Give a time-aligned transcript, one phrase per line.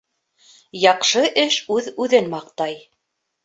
[0.83, 2.79] Яҡшы эш үҙ-үҙен маҡтай.